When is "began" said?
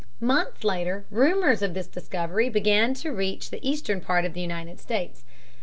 2.49-2.95